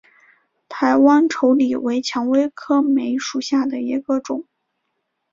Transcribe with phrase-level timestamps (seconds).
[0.67, 4.47] 台湾稠李为蔷薇科梅属下的一个种。